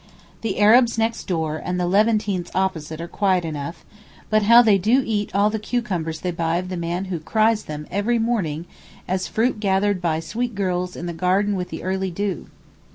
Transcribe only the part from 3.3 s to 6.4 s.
enough, but how do they eat all the cucumbers they